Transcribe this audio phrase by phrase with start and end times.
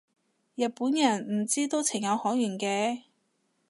[0.55, 3.03] 日本人唔知都情有可原嘅